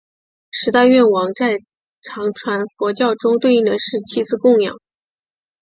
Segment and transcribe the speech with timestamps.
[0.49, 1.59] 十大愿王在
[2.01, 4.79] 藏传佛教中对应的是七支供养。